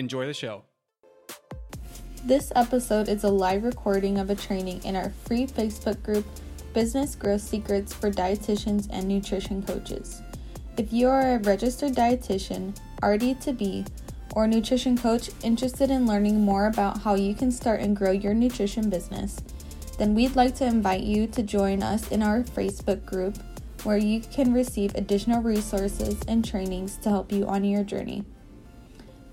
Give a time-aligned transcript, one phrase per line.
[0.00, 0.62] Enjoy the show.
[2.24, 6.24] This episode is a live recording of a training in our free Facebook group
[6.72, 10.22] Business Growth Secrets for Dietitians and Nutrition Coaches.
[10.78, 13.84] If you are a registered dietitian, RD to be,
[14.34, 18.32] or nutrition coach interested in learning more about how you can start and grow your
[18.32, 19.36] nutrition business,
[19.98, 23.36] then we'd like to invite you to join us in our Facebook group
[23.84, 28.24] where you can receive additional resources and trainings to help you on your journey.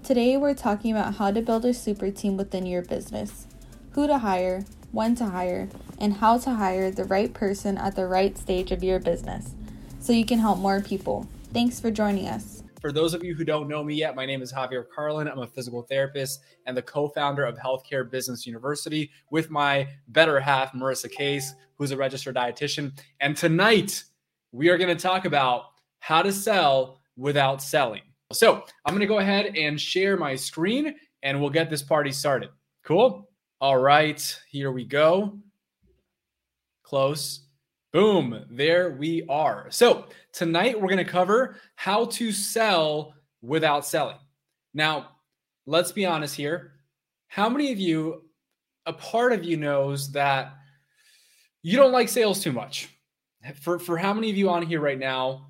[0.08, 3.46] Today, we're talking about how to build a super team within your business,
[3.92, 4.64] who to hire,
[4.94, 5.68] when to hire,
[6.00, 9.54] and how to hire the right person at the right stage of your business
[10.00, 11.28] so you can help more people.
[11.52, 12.64] Thanks for joining us.
[12.80, 15.28] For those of you who don't know me yet, my name is Javier Carlin.
[15.28, 20.40] I'm a physical therapist and the co founder of Healthcare Business University with my better
[20.40, 22.98] half, Marissa Case, who's a registered dietitian.
[23.20, 24.06] And tonight,
[24.54, 25.64] we are going to talk about
[26.00, 28.04] how to sell without selling.
[28.34, 32.12] So I'm going to go ahead and share my screen and we'll get this party
[32.12, 32.50] started.
[32.84, 33.30] Cool?
[33.62, 35.40] All right, here we go.
[36.84, 37.48] Close.
[37.94, 39.68] Boom, there we are.
[39.70, 44.18] So, tonight we're going to cover how to sell without selling.
[44.74, 45.12] Now,
[45.66, 46.74] let's be honest here.
[47.30, 48.26] How many of you,
[48.86, 50.54] a part of you knows that
[51.64, 52.90] you don't like sales too much?
[53.62, 55.48] For, for how many of you on here right now,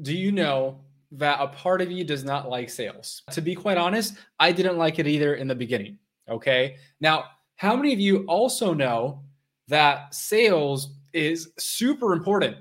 [0.00, 3.22] do you know that a part of you does not like sales?
[3.32, 5.98] To be quite honest, I didn't like it either in the beginning.
[6.28, 6.76] Okay.
[7.00, 7.24] Now,
[7.56, 9.22] how many of you also know
[9.68, 12.56] that sales is super important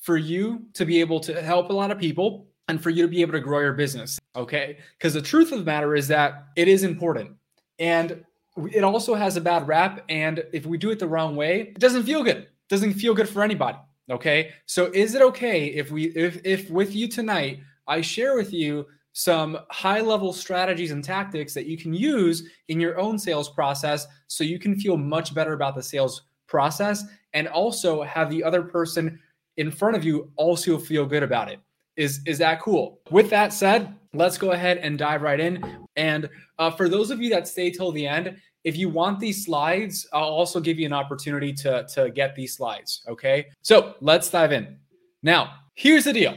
[0.00, 3.08] for you to be able to help a lot of people and for you to
[3.08, 4.18] be able to grow your business.
[4.36, 4.78] Okay.
[4.96, 7.32] Because the truth of the matter is that it is important.
[7.78, 8.24] And
[8.72, 10.04] it also has a bad rap.
[10.08, 12.36] And if we do it the wrong way, it doesn't feel good.
[12.36, 13.78] It doesn't feel good for anybody.
[14.10, 14.52] Okay.
[14.66, 18.86] So is it okay if we if if with you tonight I share with you
[19.12, 24.06] some high level strategies and tactics that you can use in your own sales process
[24.28, 28.62] so you can feel much better about the sales process and also have the other
[28.62, 29.18] person
[29.56, 31.58] in front of you also feel good about it.
[31.96, 33.00] Is is that cool?
[33.10, 35.86] With that said, let's go ahead and dive right in.
[35.96, 36.30] And
[36.60, 40.06] uh, for those of you that stay till the end, if you want these slides,
[40.12, 43.02] I'll also give you an opportunity to to get these slides.
[43.08, 44.78] Okay, so let's dive in.
[45.22, 46.36] Now, here's the deal.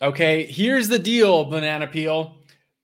[0.00, 2.38] Okay, here's the deal, banana peel.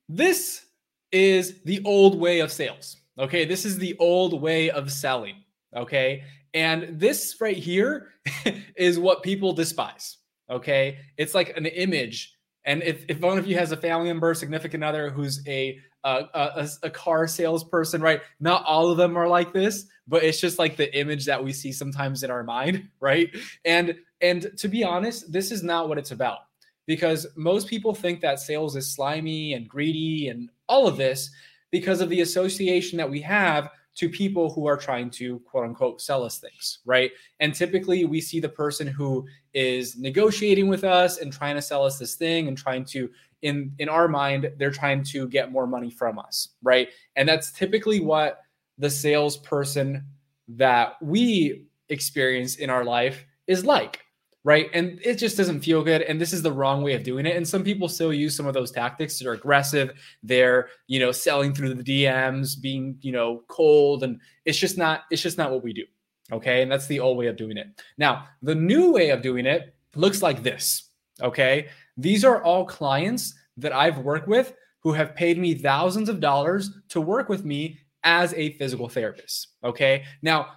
[0.08, 0.66] This
[1.12, 2.96] is the old way of sales.
[3.18, 5.36] Okay, this is the old way of selling.
[5.76, 6.24] Okay,
[6.54, 8.08] and this right here
[8.76, 10.18] is what people despise.
[10.50, 10.98] Okay.
[11.16, 12.36] It's like an image.
[12.64, 16.24] And if, if one of you has a family member, significant other who's a, a,
[16.34, 18.22] a, a car salesperson, right?
[18.40, 21.52] Not all of them are like this, but it's just like the image that we
[21.52, 23.28] see sometimes in our mind, right?
[23.64, 26.38] And and to be honest, this is not what it's about
[26.86, 31.30] because most people think that sales is slimy and greedy and all of this
[31.70, 36.00] because of the association that we have to people who are trying to quote unquote
[36.00, 37.10] sell us things, right?
[37.40, 41.84] And typically we see the person who is negotiating with us and trying to sell
[41.84, 43.08] us this thing and trying to
[43.42, 46.88] in in our mind they're trying to get more money from us, right?
[47.16, 48.40] And that's typically what
[48.78, 50.04] the salesperson
[50.48, 54.03] that we experience in our life is like
[54.44, 54.68] right?
[54.74, 56.02] And it just doesn't feel good.
[56.02, 57.34] And this is the wrong way of doing it.
[57.34, 59.18] And some people still use some of those tactics.
[59.18, 59.92] They're aggressive.
[60.22, 64.04] They're, you know, selling through the DMs, being, you know, cold.
[64.04, 65.84] And it's just not, it's just not what we do.
[66.30, 66.62] Okay.
[66.62, 67.68] And that's the old way of doing it.
[67.96, 70.90] Now, the new way of doing it looks like this.
[71.22, 71.68] Okay.
[71.96, 76.70] These are all clients that I've worked with who have paid me thousands of dollars
[76.90, 79.48] to work with me as a physical therapist.
[79.64, 80.04] Okay.
[80.20, 80.48] Now,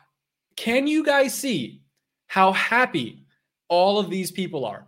[0.58, 1.84] can you guys see
[2.26, 3.27] how happy
[3.70, 4.88] all of these people are.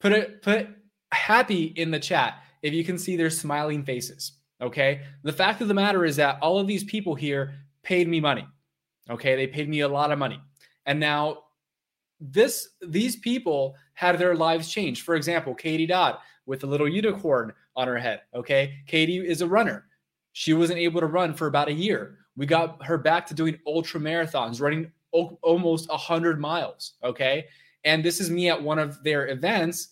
[0.00, 0.68] Put it put
[1.12, 4.32] happy in the chat if you can see their smiling faces.
[4.60, 5.02] Okay.
[5.22, 8.46] The fact of the matter is that all of these people here paid me money.
[9.10, 9.36] Okay.
[9.36, 10.40] They paid me a lot of money.
[10.86, 11.44] And now
[12.20, 15.02] this these people had their lives changed.
[15.02, 18.22] For example, Katie Dodd with a little unicorn on her head.
[18.34, 18.74] Okay.
[18.86, 19.86] Katie is a runner.
[20.32, 22.18] She wasn't able to run for about a year.
[22.36, 26.94] We got her back to doing ultra marathons, running almost 100 miles.
[27.02, 27.46] Okay.
[27.86, 29.88] And this is me at one of their events,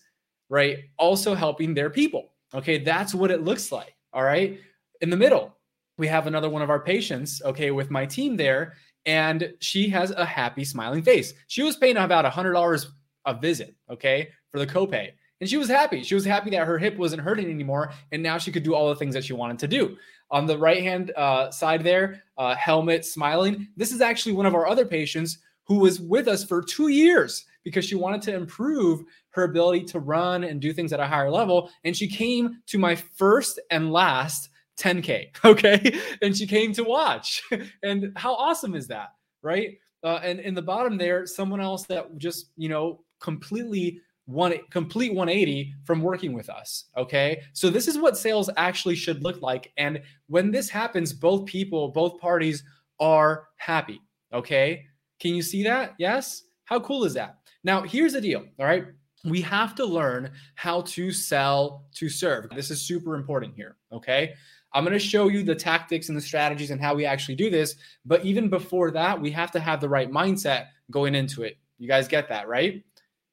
[0.49, 0.79] right?
[0.97, 2.33] Also helping their people.
[2.53, 2.77] Okay.
[2.77, 3.95] That's what it looks like.
[4.13, 4.59] All right.
[5.01, 5.57] In the middle,
[5.97, 8.73] we have another one of our patients, okay, with my team there.
[9.05, 11.33] And she has a happy, smiling face.
[11.47, 12.85] She was paying about $100
[13.25, 15.11] a visit, okay, for the copay.
[15.41, 16.03] And she was happy.
[16.03, 17.91] She was happy that her hip wasn't hurting anymore.
[18.11, 19.97] And now she could do all the things that she wanted to do.
[20.31, 23.67] On the right hand uh, side there, uh, helmet smiling.
[23.77, 27.45] This is actually one of our other patients who was with us for two years
[27.65, 31.29] because she wanted to improve her ability to run and do things at a higher
[31.29, 31.69] level.
[31.83, 35.27] And she came to my first and last 10K.
[35.45, 35.99] Okay.
[36.21, 37.43] and she came to watch.
[37.83, 39.09] and how awesome is that?
[39.41, 39.77] Right.
[40.03, 45.13] Uh, and in the bottom there, someone else that just, you know, completely one complete
[45.13, 46.85] 180 from working with us.
[46.97, 47.41] Okay.
[47.53, 49.71] So this is what sales actually should look like.
[49.77, 52.63] And when this happens, both people, both parties
[52.99, 54.01] are happy.
[54.33, 54.85] Okay.
[55.19, 55.93] Can you see that?
[55.99, 56.43] Yes.
[56.65, 57.37] How cool is that?
[57.65, 58.45] Now, here's the deal.
[58.59, 58.85] All right.
[59.25, 62.47] We have to learn how to sell to serve.
[62.51, 63.75] This is super important here.
[63.91, 64.35] Okay.
[64.71, 67.49] I'm going to show you the tactics and the strategies and how we actually do
[67.49, 67.75] this.
[68.05, 71.57] But even before that, we have to have the right mindset going into it.
[71.79, 72.83] You guys get that, right?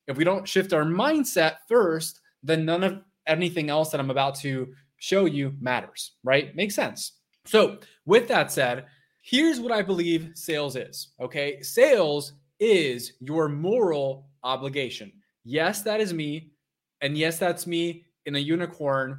[0.09, 4.37] If we don't shift our mindset first, then none of anything else that I'm about
[4.37, 6.57] to show you matters, right?
[6.57, 7.13] Makes sense.
[7.45, 8.87] So, with that said,
[9.21, 11.09] here's what I believe sales is.
[11.21, 11.61] Okay.
[11.61, 12.33] Sales
[12.63, 15.13] is your moral obligation.
[15.45, 16.53] Yes, that is me.
[17.01, 19.19] And yes, that's me in a unicorn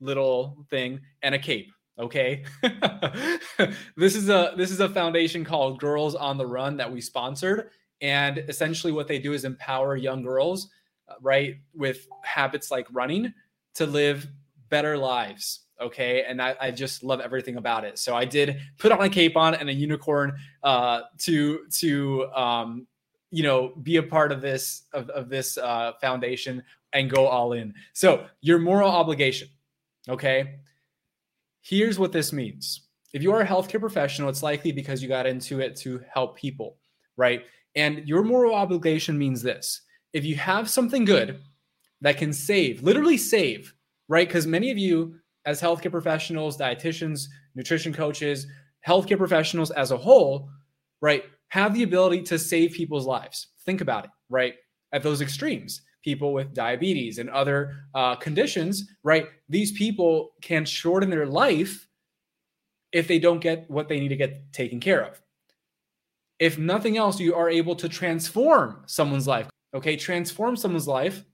[0.00, 2.44] little thing and a cape okay
[3.96, 7.70] this is a this is a foundation called girls on the run that we sponsored
[8.00, 10.68] and essentially, what they do is empower young girls,
[11.08, 13.32] uh, right, with habits like running
[13.74, 14.28] to live
[14.68, 15.60] better lives.
[15.80, 16.24] Okay.
[16.26, 17.98] And I, I, just love everything about it.
[17.98, 22.86] So I did put on a cape on and a unicorn uh, to, to, um,
[23.30, 27.52] you know, be a part of this, of, of this uh, foundation and go all
[27.52, 27.74] in.
[27.92, 29.48] So your moral obligation.
[30.08, 30.56] Okay.
[31.60, 32.88] Here's what this means.
[33.12, 36.36] If you are a healthcare professional, it's likely because you got into it to help
[36.36, 36.76] people,
[37.16, 37.44] right?
[37.74, 39.82] And your moral obligation means this
[40.12, 41.40] if you have something good
[42.00, 43.74] that can save, literally save,
[44.08, 44.26] right?
[44.26, 45.16] Because many of you,
[45.48, 48.46] as healthcare professionals, dietitians, nutrition coaches,
[48.86, 50.48] healthcare professionals as a whole,
[51.00, 53.48] right, have the ability to save people's lives.
[53.64, 54.54] Think about it, right?
[54.92, 59.26] At those extremes, people with diabetes and other uh, conditions, right?
[59.48, 61.88] These people can shorten their life
[62.92, 65.20] if they don't get what they need to get taken care of
[66.38, 69.48] if nothing else, you are able to transform someone's life.
[69.74, 71.24] Okay, transform someone's life,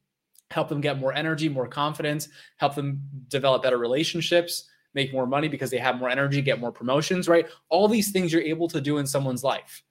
[0.55, 5.49] help them get more energy, more confidence, help them develop better relationships, make more money
[5.49, 7.47] because they have more energy, get more promotions, right?
[7.69, 9.83] All these things you're able to do in someone's life.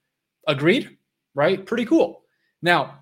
[0.48, 0.98] Agreed?
[1.36, 1.66] Right?
[1.66, 2.24] Pretty cool.
[2.62, 3.00] Now,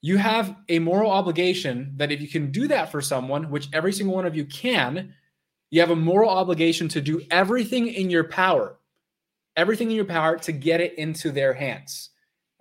[0.00, 3.92] you have a moral obligation that if you can do that for someone, which every
[3.92, 5.14] single one of you can,
[5.70, 8.78] you have a moral obligation to do everything in your power
[9.56, 12.10] everything in your power to get it into their hands.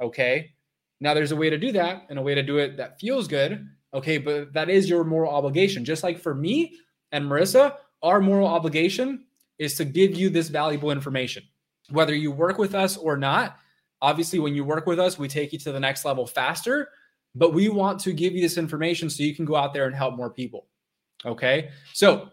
[0.01, 0.51] Okay.
[0.99, 3.27] Now, there's a way to do that and a way to do it that feels
[3.27, 3.67] good.
[3.93, 4.17] Okay.
[4.17, 5.85] But that is your moral obligation.
[5.85, 6.75] Just like for me
[7.11, 9.25] and Marissa, our moral obligation
[9.59, 11.43] is to give you this valuable information.
[11.89, 13.57] Whether you work with us or not,
[14.01, 16.89] obviously, when you work with us, we take you to the next level faster.
[17.35, 19.95] But we want to give you this information so you can go out there and
[19.95, 20.67] help more people.
[21.25, 21.69] Okay.
[21.93, 22.29] So,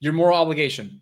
[0.00, 1.00] your moral obligation.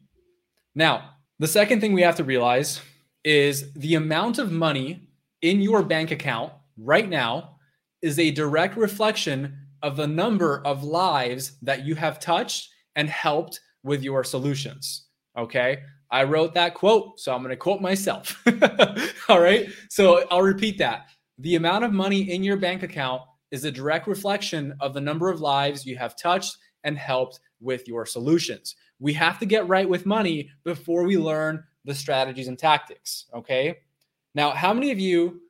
[0.74, 2.80] Now, the second thing we have to realize
[3.24, 5.08] is the amount of money
[5.42, 7.56] in your bank account right now
[8.02, 13.60] is a direct reflection of the number of lives that you have touched and helped
[13.82, 15.08] with your solutions.
[15.36, 15.82] Okay.
[16.10, 18.42] I wrote that quote, so I'm going to quote myself.
[19.28, 19.68] All right.
[19.90, 21.10] So I'll repeat that.
[21.38, 25.28] The amount of money in your bank account is a direct reflection of the number
[25.28, 28.76] of lives you have touched and helped with your solutions.
[29.00, 33.26] We have to get right with money before we learn the strategies and tactics.
[33.34, 33.76] Okay.
[34.34, 35.42] Now, how many of you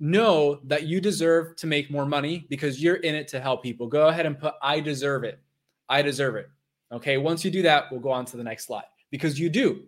[0.00, 3.86] know that you deserve to make more money because you're in it to help people?
[3.86, 5.40] Go ahead and put, I deserve it.
[5.88, 6.48] I deserve it.
[6.92, 7.18] Okay.
[7.18, 9.84] Once you do that, we'll go on to the next slide because you do.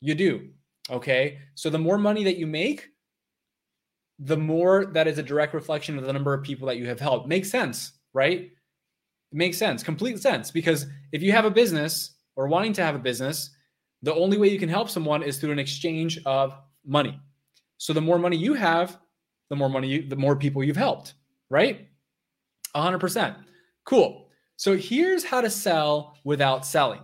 [0.00, 0.48] You do.
[0.90, 1.38] Okay.
[1.54, 2.88] So the more money that you make,
[4.18, 7.00] the more that is a direct reflection of the number of people that you have
[7.00, 7.26] helped.
[7.26, 8.40] Makes sense, right?
[8.40, 8.52] It
[9.32, 10.50] makes sense, complete sense.
[10.50, 13.50] Because if you have a business or wanting to have a business,
[14.02, 16.54] the only way you can help someone is through an exchange of
[16.84, 17.18] money.
[17.78, 18.98] So the more money you have,
[19.50, 21.14] the more money you, the more people you've helped,
[21.50, 21.88] right?
[22.74, 23.36] 100%.
[23.84, 24.28] Cool.
[24.56, 27.00] So here's how to sell without selling.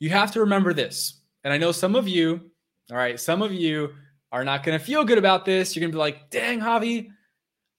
[0.00, 1.20] You have to remember this.
[1.44, 2.50] And I know some of you,
[2.90, 3.94] all right, some of you
[4.32, 5.74] are not going to feel good about this.
[5.74, 7.10] You're going to be like, dang, Javi,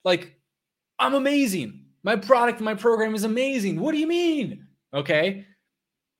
[0.03, 0.35] like,
[0.97, 1.85] I'm amazing.
[2.03, 3.79] My product, my program is amazing.
[3.79, 4.65] What do you mean?
[4.93, 5.45] Okay.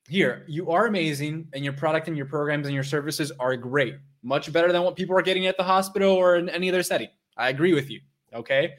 [0.07, 3.95] Here, you are amazing, and your product and your programs and your services are great.
[4.21, 7.09] Much better than what people are getting at the hospital or in any other setting.
[7.37, 8.01] I agree with you.
[8.33, 8.73] Okay.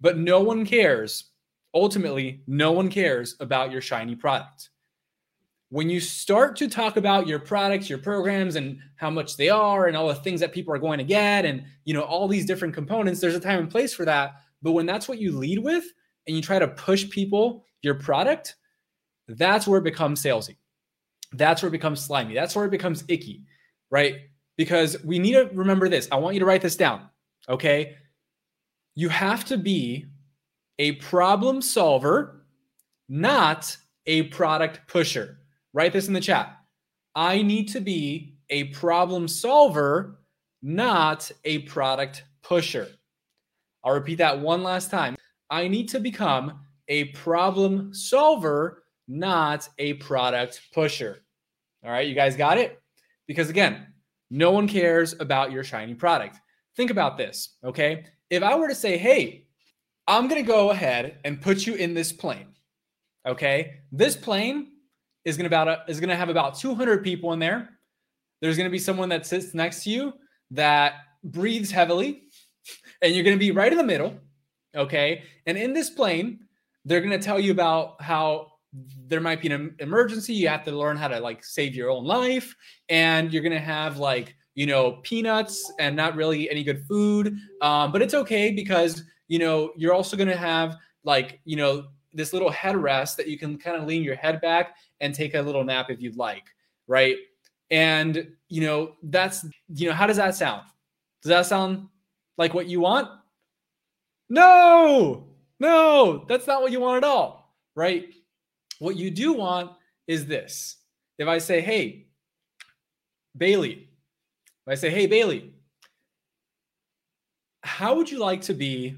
[0.00, 1.24] But no one cares.
[1.74, 4.70] Ultimately, no one cares about your shiny product.
[5.70, 9.86] When you start to talk about your products, your programs, and how much they are,
[9.86, 12.46] and all the things that people are going to get, and you know all these
[12.46, 14.36] different components, there's a time and place for that.
[14.62, 15.84] But when that's what you lead with,
[16.26, 18.56] and you try to push people your product,
[19.26, 20.56] that's where it becomes salesy.
[21.32, 22.34] That's where it becomes slimy.
[22.34, 23.44] That's where it becomes icky,
[23.90, 24.16] right?
[24.58, 26.08] Because we need to remember this.
[26.12, 27.08] I want you to write this down,
[27.48, 27.96] okay?
[28.94, 30.06] You have to be
[30.78, 32.44] a problem solver,
[33.08, 33.74] not
[34.06, 35.38] a product pusher.
[35.72, 36.56] Write this in the chat.
[37.14, 40.18] I need to be a problem solver,
[40.60, 42.88] not a product pusher.
[43.84, 45.16] I'll repeat that one last time.
[45.50, 51.22] I need to become a problem solver, not a product pusher.
[51.84, 52.82] All right, you guys got it?
[53.26, 53.86] Because again,
[54.30, 56.38] no one cares about your shiny product.
[56.76, 58.04] Think about this, okay?
[58.30, 59.46] If I were to say, hey,
[60.06, 62.54] I'm going to go ahead and put you in this plane,
[63.26, 63.80] okay?
[63.92, 64.68] This plane
[65.24, 67.70] is going to about a, is going to have about 200 people in there.
[68.40, 70.12] There's going to be someone that sits next to you
[70.52, 70.94] that
[71.24, 72.22] breathes heavily,
[73.02, 74.18] and you're going to be right in the middle,
[74.74, 75.24] okay?
[75.46, 76.40] And in this plane,
[76.84, 78.52] they're going to tell you about how
[79.06, 82.04] there might be an emergency you have to learn how to like save your own
[82.04, 82.54] life
[82.88, 87.92] and you're gonna have like you know peanuts and not really any good food um,
[87.92, 92.50] but it's okay because you know you're also gonna have like you know this little
[92.50, 95.90] headrest that you can kind of lean your head back and take a little nap
[95.90, 96.44] if you'd like
[96.88, 97.16] right?
[97.70, 100.62] And you know that's you know how does that sound?
[101.22, 101.86] Does that sound
[102.38, 103.08] like what you want?
[104.28, 105.28] No!
[105.60, 106.24] No!
[106.28, 108.12] That's not what you want at all right
[108.78, 109.72] what you do want
[110.06, 110.76] is this.
[111.18, 112.06] If I say, hey,
[113.36, 113.88] Bailey,
[114.66, 115.54] if I say, hey, Bailey,
[117.62, 118.96] how would you like to be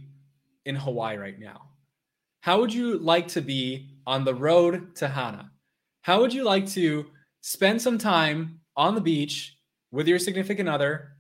[0.67, 1.71] in Hawaii right now?
[2.41, 5.51] How would you like to be on the road to Hana?
[6.03, 7.07] How would you like to
[7.43, 9.57] spend some time on the beach
[9.91, 11.13] with your significant other,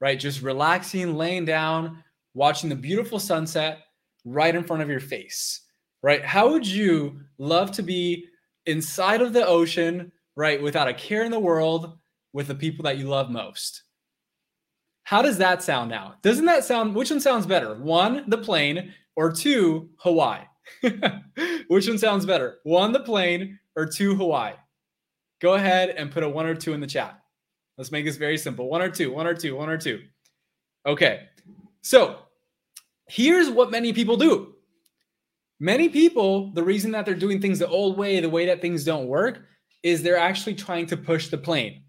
[0.00, 0.18] right?
[0.18, 2.02] Just relaxing, laying down,
[2.34, 3.80] watching the beautiful sunset
[4.24, 5.65] right in front of your face
[6.06, 6.24] right?
[6.24, 8.26] How would you love to be
[8.66, 11.98] inside of the ocean, right, without a care in the world
[12.32, 13.82] with the people that you love most?
[15.02, 16.14] How does that sound now?
[16.22, 17.74] Doesn't that sound, which one sounds better?
[17.74, 20.44] One, the plane, or two, Hawaii?
[21.66, 22.58] which one sounds better?
[22.62, 24.54] One, the plane, or two, Hawaii?
[25.40, 27.20] Go ahead and put a one or two in the chat.
[27.78, 28.70] Let's make this very simple.
[28.70, 30.02] One or two, one or two, one or two.
[30.86, 31.24] Okay.
[31.82, 32.20] So
[33.08, 34.55] here's what many people do
[35.58, 38.84] Many people, the reason that they're doing things the old way, the way that things
[38.84, 39.40] don't work,
[39.82, 41.82] is they're actually trying to push the plane.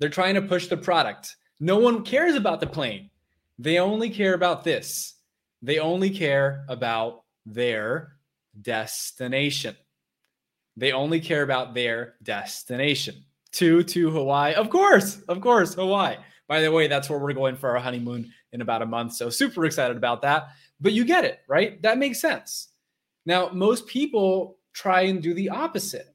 [0.00, 1.36] They're trying to push the product.
[1.60, 3.10] No one cares about the plane.
[3.58, 5.14] They only care about this.
[5.60, 8.16] They only care about their
[8.60, 9.76] destination.
[10.76, 13.24] They only care about their destination.
[13.52, 14.54] To to Hawaii.
[14.54, 16.16] Of course, of course, Hawaii.
[16.48, 19.12] By the way, that's where we're going for our honeymoon in about a month.
[19.12, 20.48] So super excited about that.
[20.80, 21.80] But you get it, right?
[21.82, 22.68] That makes sense.
[23.26, 26.14] Now, most people try and do the opposite,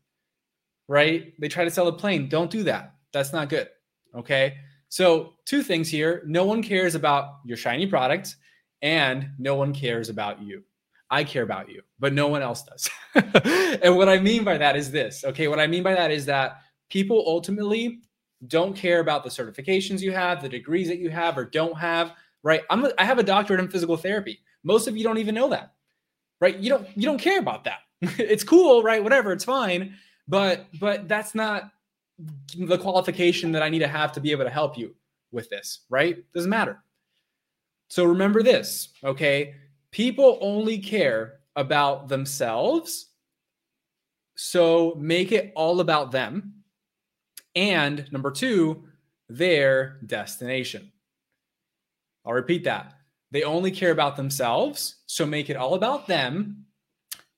[0.87, 1.33] right?
[1.39, 2.27] They try to sell a plane.
[2.29, 2.95] Don't do that.
[3.13, 3.69] That's not good.
[4.15, 4.57] Okay.
[4.89, 8.35] So, two things here no one cares about your shiny product,
[8.81, 10.63] and no one cares about you.
[11.09, 12.89] I care about you, but no one else does.
[13.81, 15.23] and what I mean by that is this.
[15.23, 15.47] Okay.
[15.47, 17.99] What I mean by that is that people ultimately
[18.47, 22.11] don't care about the certifications you have, the degrees that you have or don't have,
[22.43, 22.61] right?
[22.69, 24.39] I'm a, I have a doctorate in physical therapy.
[24.63, 25.73] Most of you don't even know that
[26.39, 26.57] right?
[26.57, 27.79] You don't you don't care about that.
[28.01, 29.03] it's cool, right?
[29.03, 29.95] Whatever, it's fine.
[30.27, 31.71] But but that's not
[32.57, 34.95] the qualification that I need to have to be able to help you
[35.31, 36.23] with this, right?
[36.33, 36.83] Doesn't matter.
[37.89, 39.55] So remember this, okay?
[39.91, 43.07] People only care about themselves.
[44.35, 46.53] So make it all about them.
[47.55, 48.83] And number two,
[49.29, 50.91] their destination.
[52.25, 52.96] I'll repeat that.
[53.31, 56.65] They only care about themselves, so make it all about them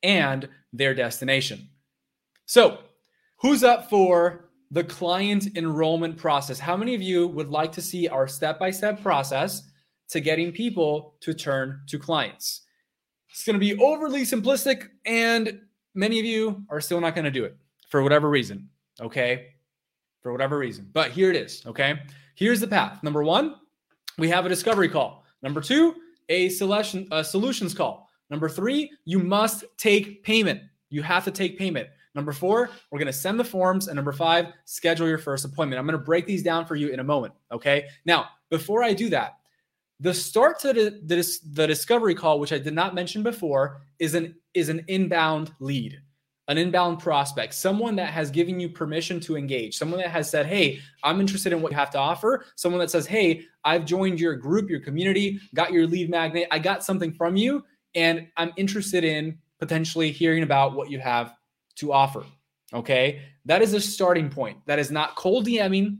[0.04, 1.68] and their destination.
[2.46, 2.80] So,
[3.42, 6.60] Who's up for the client enrollment process?
[6.60, 9.64] How many of you would like to see our step by step process
[10.10, 12.62] to getting people to turn to clients?
[13.30, 15.62] It's going to be overly simplistic, and
[15.96, 17.56] many of you are still not going to do it
[17.88, 18.68] for whatever reason.
[19.00, 19.52] Okay.
[20.22, 20.90] For whatever reason.
[20.92, 21.64] But here it is.
[21.66, 22.02] Okay.
[22.36, 23.02] Here's the path.
[23.04, 23.56] Number one,
[24.18, 25.24] we have a discovery call.
[25.42, 25.96] Number two,
[26.30, 28.10] a selection a solutions call.
[28.30, 30.62] Number three, you must take payment.
[30.90, 31.90] You have to take payment.
[32.16, 33.88] Number four, we're going to send the forms.
[33.88, 35.80] And number five, schedule your first appointment.
[35.80, 37.34] I'm going to break these down for you in a moment.
[37.52, 37.88] Okay.
[38.06, 39.38] Now, before I do that,
[40.00, 44.16] the start to the, the, the discovery call, which I did not mention before, is
[44.16, 46.02] an is an inbound lead,
[46.50, 50.46] an inbound prospect, someone that has given you permission to engage, someone that has said,
[50.46, 54.20] "Hey, I'm interested in what you have to offer." Someone that says, "Hey, I've joined
[54.20, 57.64] your group, your community, got your lead magnet, I got something from you,
[57.96, 61.34] and I'm interested in potentially hearing about what you have
[61.76, 62.26] to offer."
[62.74, 64.58] Okay, that is a starting point.
[64.66, 66.00] That is not cold DMing,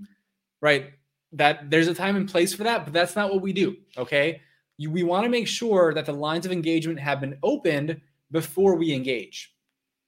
[0.62, 0.92] right?
[1.34, 3.78] that there's a time and place for that, but that's not what we do.
[3.98, 4.42] Okay.
[4.78, 8.00] You, we want to make sure that the lines of engagement have been opened
[8.32, 9.54] before we engage.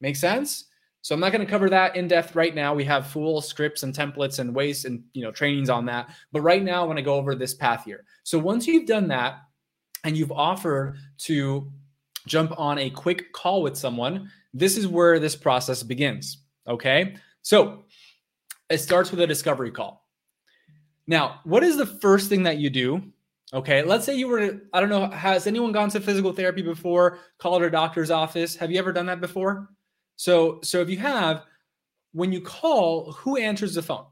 [0.01, 0.65] Make sense?
[1.03, 2.75] So I'm not going to cover that in depth right now.
[2.75, 6.09] We have full scripts and templates and ways and you know trainings on that.
[6.31, 8.03] But right now I want to go over this path here.
[8.23, 9.39] So once you've done that
[10.03, 11.71] and you've offered to
[12.27, 16.39] jump on a quick call with someone, this is where this process begins.
[16.67, 17.15] Okay.
[17.41, 17.85] So
[18.69, 20.07] it starts with a discovery call.
[21.07, 23.01] Now, what is the first thing that you do?
[23.53, 27.19] Okay, let's say you were, I don't know, has anyone gone to physical therapy before,
[27.37, 28.55] called a doctor's office?
[28.55, 29.67] Have you ever done that before?
[30.21, 31.45] So, so if you have,
[32.11, 34.05] when you call, who answers the phone?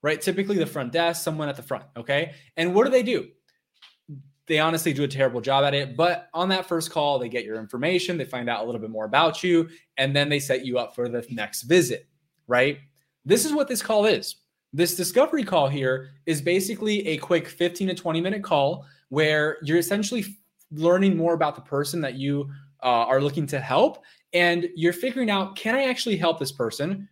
[0.00, 0.18] Right?
[0.18, 1.84] Typically the front desk, someone at the front.
[1.98, 2.32] Okay.
[2.56, 3.28] And what do they do?
[4.46, 5.98] They honestly do a terrible job at it.
[5.98, 8.88] But on that first call, they get your information, they find out a little bit
[8.88, 12.08] more about you, and then they set you up for the next visit.
[12.46, 12.78] Right?
[13.26, 14.36] This is what this call is.
[14.72, 19.76] This discovery call here is basically a quick 15 to 20 minute call where you're
[19.76, 20.24] essentially
[20.72, 22.50] learning more about the person that you
[22.82, 27.08] uh, are looking to help and you're figuring out can I actually help this person?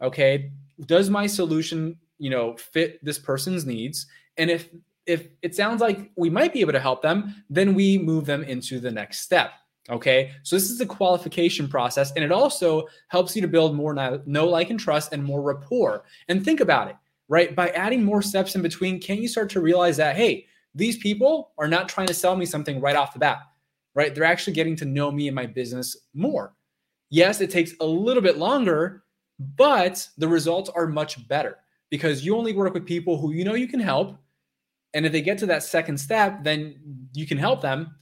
[0.00, 0.50] Okay,
[0.86, 4.06] does my solution, you know, fit this person's needs?
[4.36, 4.68] And if
[5.06, 8.44] if it sounds like we might be able to help them, then we move them
[8.44, 9.50] into the next step.
[9.90, 10.32] Okay.
[10.44, 12.12] So this is the qualification process.
[12.12, 13.92] And it also helps you to build more
[14.26, 16.04] know, like, and trust and more rapport.
[16.28, 16.96] And think about it
[17.32, 17.56] right?
[17.56, 21.52] By adding more steps in between, can you start to realize that, hey, these people
[21.56, 23.38] are not trying to sell me something right off the bat,
[23.94, 24.14] right?
[24.14, 26.54] They're actually getting to know me and my business more.
[27.10, 29.04] Yes, it takes a little bit longer,
[29.56, 31.58] but the results are much better
[31.90, 34.16] because you only work with people who you know you can help.
[34.94, 36.76] And if they get to that second step, then
[37.12, 37.94] you can help them.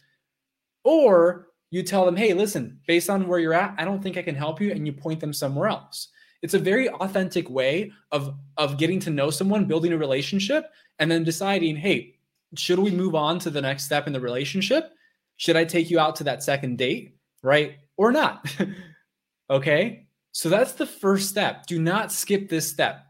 [0.85, 4.23] Or you tell them, hey, listen, based on where you're at, I don't think I
[4.23, 4.71] can help you.
[4.71, 6.09] And you point them somewhere else.
[6.43, 11.11] It's a very authentic way of of getting to know someone, building a relationship, and
[11.11, 12.15] then deciding, hey,
[12.57, 14.93] should we move on to the next step in the relationship?
[15.41, 17.77] Should I take you out to that second date, right?
[17.97, 18.55] Or not?
[19.51, 20.07] okay?
[20.33, 21.65] So that's the first step.
[21.65, 23.07] Do not skip this step.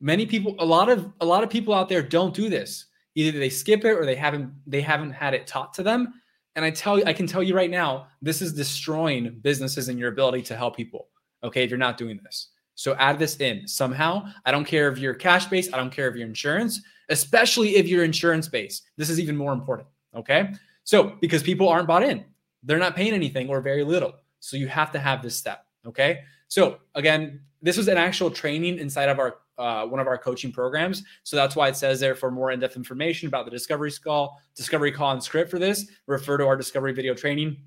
[0.00, 2.86] Many people a lot of a lot of people out there don't do this.
[3.14, 6.14] Either they skip it or they haven't they haven't had it taught to them.
[6.56, 9.98] And I tell you I can tell you right now, this is destroying businesses and
[9.98, 11.08] your ability to help people.
[11.44, 12.52] Okay, if you're not doing this.
[12.74, 14.32] So add this in somehow.
[14.46, 17.86] I don't care if you're cash based, I don't care if you're insurance, especially if
[17.86, 18.88] you're insurance based.
[18.96, 19.88] This is even more important.
[20.16, 20.54] Okay.
[20.84, 22.24] So because people aren't bought in,
[22.62, 24.14] they're not paying anything or very little.
[24.40, 25.66] So you have to have this step.
[25.86, 26.20] Okay.
[26.48, 30.50] So again, this was an actual training inside of our uh, one of our coaching
[30.50, 31.02] programs.
[31.22, 34.90] So that's why it says there for more in-depth information about the discovery call, discovery
[34.90, 37.58] call and script for this, refer to our discovery video training.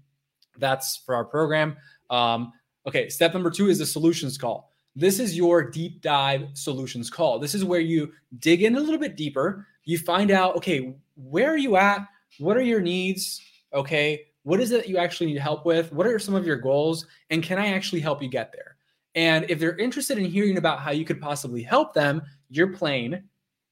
[0.58, 1.78] That's for our program.
[2.10, 2.52] Um,
[2.86, 4.72] Okay, step number two is the solutions call.
[4.96, 7.40] This is your deep dive solutions call.
[7.40, 9.66] This is where you dig in a little bit deeper.
[9.86, 12.06] You find out, okay, where are you at?
[12.40, 13.42] What are your needs?
[13.74, 15.92] Okay, what is it you actually need help with?
[15.92, 17.06] What are some of your goals?
[17.30, 18.76] And can I actually help you get there?
[19.16, 23.22] And if they're interested in hearing about how you could possibly help them, you're playing,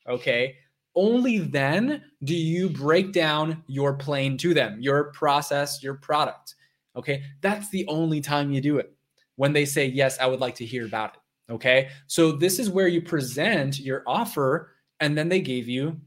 [0.08, 0.56] okay?
[0.95, 6.56] Only then do you break down your plane to them, your process, your product.
[6.95, 8.93] Okay, that's the only time you do it
[9.38, 11.21] when they say, Yes, I would like to hear about it.
[11.52, 11.89] Okay.
[12.08, 16.00] So this is where you present your offer and then they gave you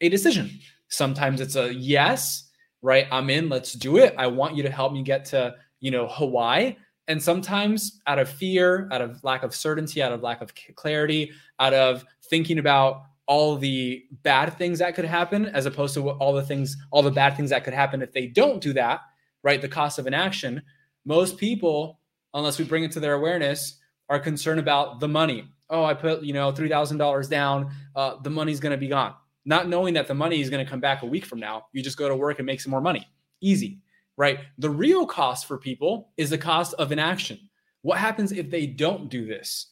[0.00, 0.50] a decision.
[0.94, 2.50] Sometimes it's a yes,
[2.82, 3.06] right?
[3.10, 4.14] I'm in, let's do it.
[4.16, 6.76] I want you to help me get to, you know, Hawaii.
[7.08, 11.32] And sometimes out of fear, out of lack of certainty, out of lack of clarity,
[11.58, 16.32] out of thinking about all the bad things that could happen as opposed to all
[16.32, 19.00] the things, all the bad things that could happen if they don't do that,
[19.42, 19.60] right?
[19.60, 20.62] The cost of inaction.
[21.04, 22.00] Most people
[22.34, 23.78] unless we bring it to their awareness,
[24.10, 25.48] are concerned about the money.
[25.70, 27.70] Oh, I put, you know, $3,000 down.
[27.96, 29.14] Uh, the money's going to be gone.
[29.44, 31.66] Not knowing that the money is going to come back a week from now.
[31.72, 33.06] You just go to work and make some more money.
[33.40, 33.80] Easy,
[34.16, 34.40] right?
[34.58, 37.38] The real cost for people is the cost of inaction.
[37.82, 39.66] What happens if they don't do this?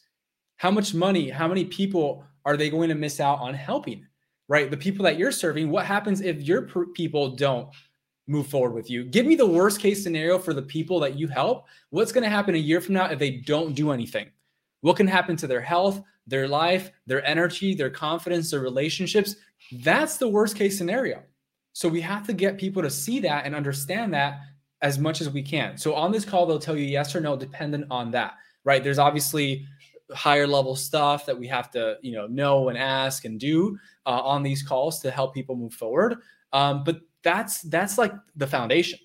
[0.57, 4.05] How much money, how many people are they going to miss out on helping?
[4.47, 4.69] Right?
[4.69, 7.69] The people that you're serving, what happens if your people don't
[8.27, 9.05] move forward with you?
[9.05, 11.65] Give me the worst case scenario for the people that you help.
[11.89, 14.29] What's going to happen a year from now if they don't do anything?
[14.81, 19.37] What can happen to their health, their life, their energy, their confidence, their relationships?
[19.71, 21.23] That's the worst case scenario.
[21.73, 24.39] So we have to get people to see that and understand that
[24.81, 25.77] as much as we can.
[25.77, 28.83] So on this call, they'll tell you yes or no, dependent on that, right?
[28.83, 29.65] There's obviously
[30.11, 34.21] higher level stuff that we have to, you know, know and ask and do uh,
[34.21, 36.17] on these calls to help people move forward.
[36.51, 38.99] Um, but that's that's like the foundation.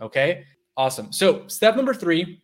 [0.00, 0.44] Okay,
[0.76, 1.12] awesome.
[1.12, 2.40] So step number three: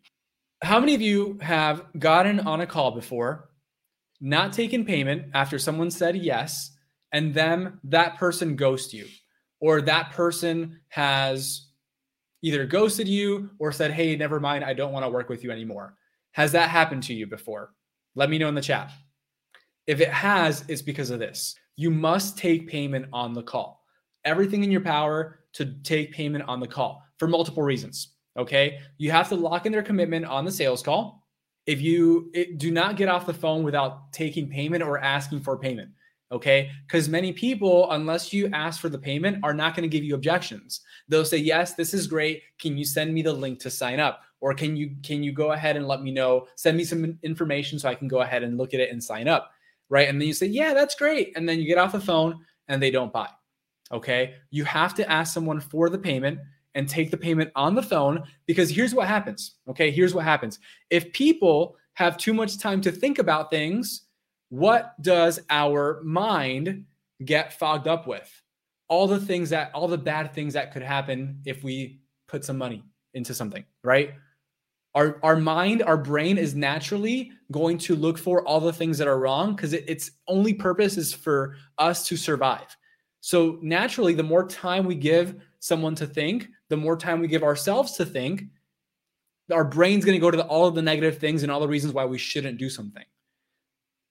[0.63, 3.49] How many of you have gotten on a call before,
[4.21, 6.76] not taken payment after someone said yes,
[7.17, 9.07] and then that person ghosts you,
[9.59, 11.69] or that person has
[12.43, 15.51] either ghosted you or said, "Hey, never mind, I don't want to work with you
[15.51, 15.97] anymore."
[16.33, 17.73] Has that happened to you before?
[18.17, 18.93] Let me know in the chat.
[19.87, 21.55] If it has, it's because of this.
[21.77, 23.83] You must take payment on the call.
[24.27, 28.09] Everything in your power to take payment on the call for multiple reasons.
[28.37, 28.79] Okay.
[28.99, 31.27] You have to lock in their commitment on the sales call.
[31.65, 35.57] If you it, do not get off the phone without taking payment or asking for
[35.57, 35.91] payment.
[36.33, 36.71] Okay.
[36.87, 40.15] Because many people, unless you ask for the payment, are not going to give you
[40.15, 40.81] objections.
[41.09, 42.43] They'll say, Yes, this is great.
[42.59, 44.23] Can you send me the link to sign up?
[44.41, 47.79] or can you can you go ahead and let me know send me some information
[47.79, 49.51] so i can go ahead and look at it and sign up
[49.89, 52.39] right and then you say yeah that's great and then you get off the phone
[52.69, 53.29] and they don't buy
[53.93, 56.39] okay you have to ask someone for the payment
[56.75, 60.59] and take the payment on the phone because here's what happens okay here's what happens
[60.91, 64.03] if people have too much time to think about things
[64.49, 66.85] what does our mind
[67.25, 68.31] get fogged up with?
[68.89, 72.59] All the things that all the bad things that could happen if we put some
[72.59, 74.15] money into something right?
[74.95, 79.09] Our our mind our brain is naturally going to look for all the things that
[79.09, 82.77] are wrong because it, its only purpose is for us to survive.
[83.21, 87.43] So naturally the more time we give someone to think the more time we give
[87.43, 88.45] ourselves to think
[89.53, 91.69] our brain's going to go to the, all of the negative things and all the
[91.69, 93.05] reasons why we shouldn't do something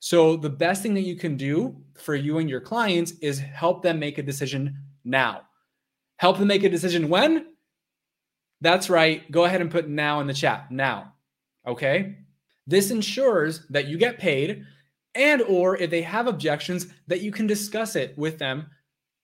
[0.05, 3.81] so the best thing that you can do for you and your clients is help
[3.81, 5.41] them make a decision now
[6.17, 7.45] help them make a decision when
[8.61, 9.29] that's right.
[9.31, 10.71] Go ahead and put now in the chat.
[10.71, 11.13] Now.
[11.67, 12.17] Okay?
[12.67, 14.63] This ensures that you get paid
[15.13, 18.67] and or if they have objections that you can discuss it with them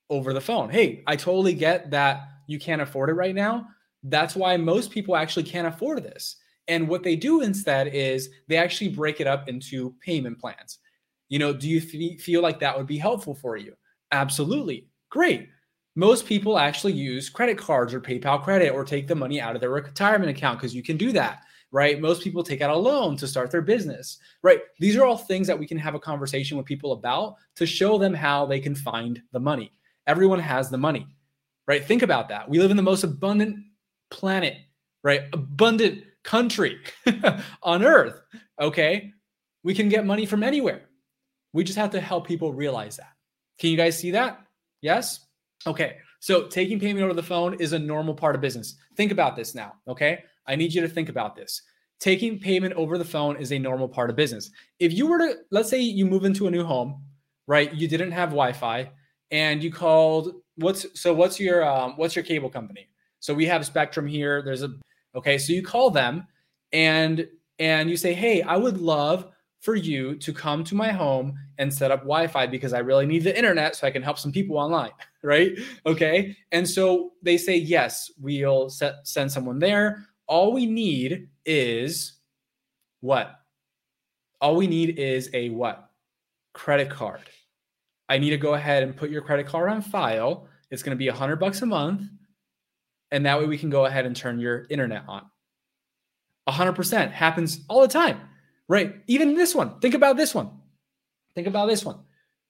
[0.09, 0.69] over the phone.
[0.69, 3.67] Hey, I totally get that you can't afford it right now.
[4.03, 6.37] That's why most people actually can't afford this.
[6.71, 10.79] And what they do instead is they actually break it up into payment plans.
[11.27, 11.81] You know, do you
[12.17, 13.73] feel like that would be helpful for you?
[14.13, 14.87] Absolutely.
[15.09, 15.49] Great.
[15.97, 19.59] Most people actually use credit cards or PayPal credit or take the money out of
[19.59, 21.41] their retirement account because you can do that,
[21.73, 21.99] right?
[21.99, 24.61] Most people take out a loan to start their business, right?
[24.79, 27.97] These are all things that we can have a conversation with people about to show
[27.97, 29.73] them how they can find the money.
[30.07, 31.05] Everyone has the money,
[31.67, 31.83] right?
[31.83, 32.47] Think about that.
[32.47, 33.57] We live in the most abundant
[34.09, 34.55] planet,
[35.03, 35.23] right?
[35.33, 36.79] Abundant country
[37.63, 38.21] on earth,
[38.59, 39.11] okay?
[39.63, 40.83] We can get money from anywhere.
[41.53, 43.13] We just have to help people realize that.
[43.59, 44.41] Can you guys see that?
[44.81, 45.27] Yes?
[45.67, 48.75] Okay, so taking payment over the phone is a normal part of business.
[48.95, 50.23] Think about this now, okay?
[50.47, 51.61] I need you to think about this.
[51.99, 54.49] Taking payment over the phone is a normal part of business.
[54.79, 57.03] If you were to, let's say you move into a new home,
[57.47, 57.71] right?
[57.73, 58.89] You didn't have Wi-Fi,
[59.29, 60.33] and you called.
[60.55, 61.13] What's so?
[61.13, 62.89] What's your um, what's your cable company?
[63.19, 64.41] So we have Spectrum here.
[64.41, 64.73] There's a
[65.15, 65.37] okay.
[65.37, 66.27] So you call them,
[66.73, 67.27] and
[67.59, 69.27] and you say, hey, I would love
[69.61, 73.23] for you to come to my home and set up Wi-Fi because I really need
[73.23, 74.91] the internet so I can help some people online,
[75.23, 75.51] right?
[75.85, 76.35] Okay.
[76.51, 80.07] And so they say, yes, we'll set, send someone there.
[80.25, 82.13] All we need is
[83.01, 83.35] what?
[84.41, 85.91] All we need is a what?
[86.53, 87.21] Credit card.
[88.09, 90.47] I need to go ahead and put your credit card on file.
[90.71, 92.01] It's going to be a hundred bucks a month.
[93.11, 95.25] And that way we can go ahead and turn your internet on.
[96.47, 98.19] A hundred percent happens all the time
[98.71, 98.95] right?
[99.07, 99.77] Even this one.
[99.81, 100.49] Think about this one.
[101.35, 101.99] Think about this one.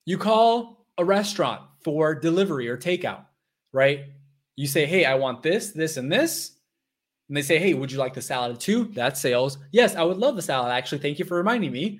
[0.05, 3.25] You call a restaurant for delivery or takeout,
[3.73, 4.05] right?
[4.55, 6.51] You say, hey, I want this, this, and this.
[7.27, 8.91] And they say, hey, would you like the salad too?
[8.93, 9.57] That's sales.
[9.71, 10.71] Yes, I would love the salad.
[10.71, 11.99] Actually, thank you for reminding me.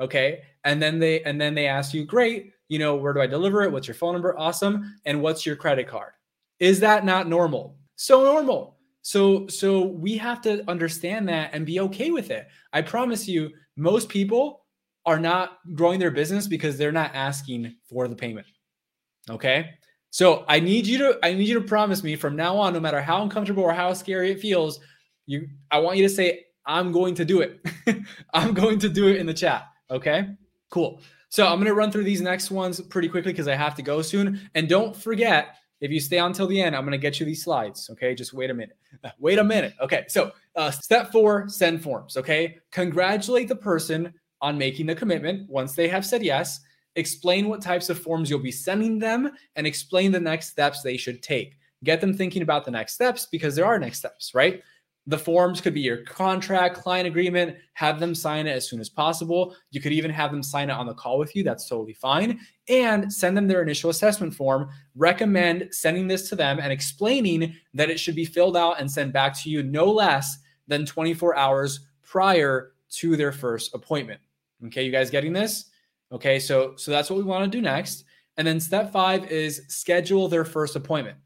[0.00, 0.42] Okay.
[0.64, 3.62] And then they and then they ask you, great, you know, where do I deliver
[3.62, 3.70] it?
[3.70, 4.36] What's your phone number?
[4.36, 4.96] Awesome.
[5.04, 6.12] And what's your credit card?
[6.58, 7.76] Is that not normal?
[8.00, 8.78] So normal.
[9.02, 12.48] So so we have to understand that and be okay with it.
[12.72, 14.64] I promise you most people
[15.04, 18.46] are not growing their business because they're not asking for the payment.
[19.28, 19.72] Okay.
[20.08, 22.80] So I need you to I need you to promise me from now on, no
[22.80, 24.80] matter how uncomfortable or how scary it feels,
[25.26, 27.60] you I want you to say, I'm going to do it.
[28.32, 29.66] I'm going to do it in the chat.
[29.90, 30.26] Okay.
[30.70, 31.02] Cool.
[31.28, 33.82] So I'm going to run through these next ones pretty quickly because I have to
[33.82, 34.40] go soon.
[34.54, 37.26] And don't forget, if you stay on till the end, I'm going to get you
[37.26, 37.88] these slides.
[37.90, 38.14] Okay.
[38.14, 38.76] Just wait a minute.
[39.18, 39.74] Wait a minute.
[39.80, 40.04] Okay.
[40.08, 42.16] So, uh, step four send forms.
[42.16, 42.58] Okay.
[42.70, 44.12] Congratulate the person
[44.42, 46.60] on making the commitment once they have said yes.
[46.96, 50.96] Explain what types of forms you'll be sending them and explain the next steps they
[50.96, 51.56] should take.
[51.84, 54.62] Get them thinking about the next steps because there are next steps, right?
[55.06, 58.88] The forms could be your contract, client agreement, have them sign it as soon as
[58.88, 59.56] possible.
[59.70, 61.42] You could even have them sign it on the call with you.
[61.42, 62.38] That's totally fine.
[62.68, 64.68] And send them their initial assessment form.
[64.94, 69.12] Recommend sending this to them and explaining that it should be filled out and sent
[69.12, 74.20] back to you no less than 24 hours prior to their first appointment.
[74.66, 75.66] Okay, you guys getting this?
[76.12, 78.04] Okay, so so that's what we want to do next.
[78.36, 81.16] And then step 5 is schedule their first appointment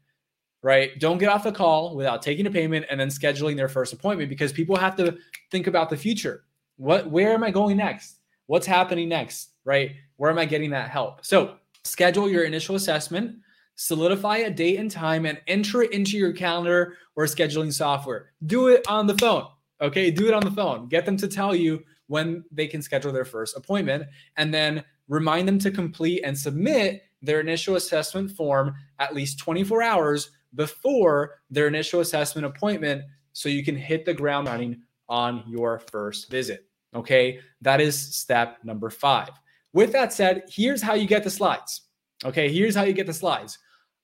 [0.65, 0.97] right?
[0.97, 4.31] Don't get off the call without taking a payment and then scheduling their first appointment
[4.31, 5.15] because people have to
[5.51, 6.43] think about the future.
[6.77, 8.17] What where am I going next?
[8.47, 9.91] What's happening next, right?
[10.17, 11.23] Where am I getting that help?
[11.23, 13.35] So, schedule your initial assessment,
[13.75, 18.31] solidify a date and time and enter it into your calendar or scheduling software.
[18.47, 19.45] Do it on the phone.
[19.81, 20.09] Okay?
[20.09, 20.87] Do it on the phone.
[20.87, 24.05] Get them to tell you when they can schedule their first appointment
[24.37, 29.83] and then remind them to complete and submit their initial assessment form at least 24
[29.83, 35.79] hours before their initial assessment appointment so you can hit the ground running on your
[35.79, 36.65] first visit.
[36.95, 39.29] Okay, that is step number five.
[39.73, 41.81] With that said, here's how you get the slides.
[42.23, 43.59] Okay, here's how you get the slides.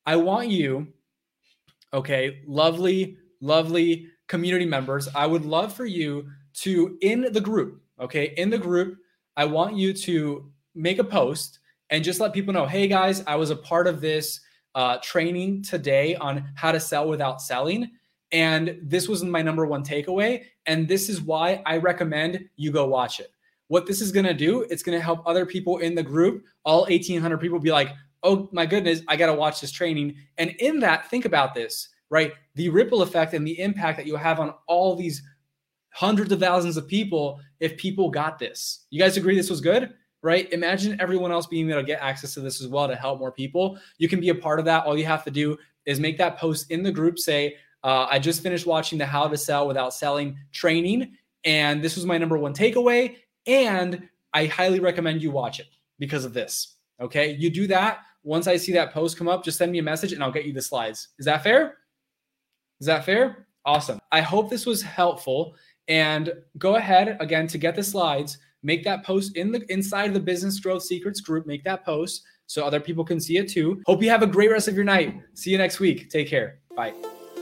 [0.05, 0.87] I want you,
[1.93, 8.33] okay, lovely, lovely community members, I would love for you to, in the group, okay,
[8.35, 8.97] in the group,
[9.37, 11.59] I want you to make a post
[11.89, 14.39] and just let people know hey guys, I was a part of this
[14.75, 17.91] uh, training today on how to sell without selling.
[18.31, 20.43] And this was my number one takeaway.
[20.65, 23.31] And this is why I recommend you go watch it.
[23.67, 26.43] What this is going to do, it's going to help other people in the group,
[26.65, 27.89] all 1,800 people, be like,
[28.23, 30.15] oh my goodness, I got to watch this training.
[30.38, 32.34] And in that, think about this, right?
[32.55, 35.23] The ripple effect and the impact that you have on all these
[35.93, 38.86] hundreds of thousands of people if people got this.
[38.89, 39.93] You guys agree this was good?
[40.21, 40.51] Right?
[40.51, 43.31] Imagine everyone else being able to get access to this as well to help more
[43.31, 43.77] people.
[43.97, 44.86] You can be a part of that.
[44.86, 48.19] All you have to do is make that post in the group, say, uh, I
[48.19, 52.38] just finished watching the How to Sell Without Selling training, and this was my number
[52.38, 53.15] one takeaway.
[53.47, 55.67] And I highly recommend you watch it
[55.99, 56.75] because of this.
[56.99, 57.31] Okay.
[57.31, 57.99] You do that.
[58.23, 60.45] Once I see that post come up, just send me a message and I'll get
[60.45, 61.10] you the slides.
[61.17, 61.77] Is that fair?
[62.79, 63.47] Is that fair?
[63.65, 63.99] Awesome.
[64.12, 65.55] I hope this was helpful.
[65.88, 70.13] And go ahead again to get the slides make that post in the inside of
[70.13, 71.45] the business growth secrets group.
[71.45, 73.82] Make that post so other people can see it too.
[73.86, 75.15] Hope you have a great rest of your night.
[75.34, 76.10] See you next week.
[76.10, 76.60] Take care.
[76.76, 76.93] Bye.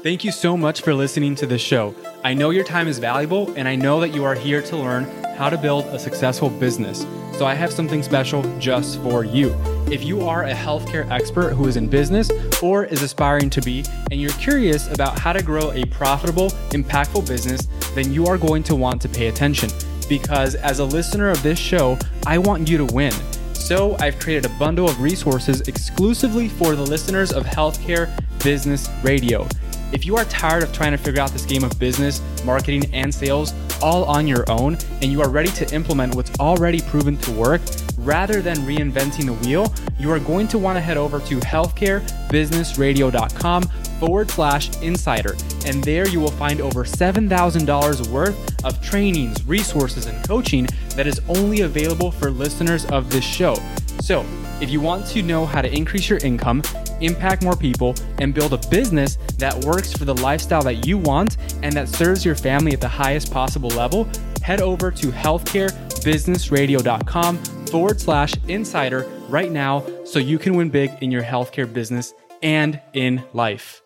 [0.04, 1.94] Thank you so much for listening to this show.
[2.24, 5.04] I know your time is valuable, and I know that you are here to learn
[5.36, 7.06] how to build a successful business.
[7.38, 9.54] So I have something special just for you.
[9.92, 12.30] If you are a healthcare expert who is in business
[12.62, 17.28] or is aspiring to be, and you're curious about how to grow a profitable, impactful
[17.28, 19.70] business, then you are going to want to pay attention
[20.10, 23.13] because as a listener of this show, I want you to win.
[23.54, 28.10] So I've created a bundle of resources exclusively for the listeners of Healthcare
[28.43, 29.48] Business Radio.
[29.93, 33.13] If you are tired of trying to figure out this game of business, marketing, and
[33.13, 37.32] sales all on your own, and you are ready to implement what's already proven to
[37.32, 37.62] work,
[38.00, 43.69] rather than reinventing the wheel, you are going to want to head over to healthcarebusinessradio.com
[44.00, 45.36] forward slash insider.
[45.66, 51.22] And there you will find over $7,000 worth of trainings, resources, and coaching that is
[51.30, 53.56] only available for listeners of this show.
[54.02, 54.26] So,
[54.62, 56.62] if you want to know how to increase your income,
[57.00, 61.38] impact more people, and build a business that works for the lifestyle that you want
[61.64, 64.10] and that serves your family at the highest possible level,
[64.42, 71.12] head over to healthcarebusinessradio.com forward slash insider right now so you can win big in
[71.12, 73.84] your healthcare business and in life.